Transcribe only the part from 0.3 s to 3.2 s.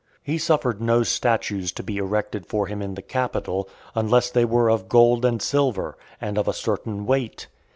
suffered no statues to be erected for him in the